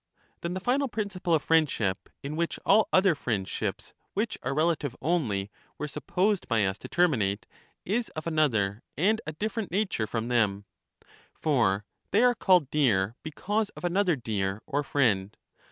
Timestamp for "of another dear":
13.77-14.63